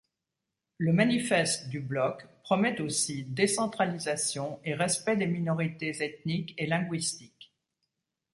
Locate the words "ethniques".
6.03-6.55